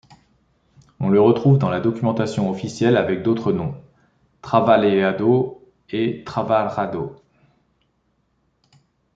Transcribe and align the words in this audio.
On 0.99 1.09
le 1.09 1.21
retrouve 1.21 1.59
dans 1.59 1.69
la 1.69 1.79
documentation 1.79 2.49
officielle 2.49 2.97
avec 2.97 3.21
d'autres 3.21 3.51
noms: 3.51 3.79
Travaleado 4.41 5.63
et 5.91 6.23
Travajado. 6.23 7.17